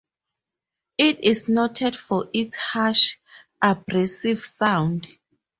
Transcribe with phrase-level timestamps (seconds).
[0.97, 3.17] It is noted for its harsh,
[3.61, 5.05] abrasive sound.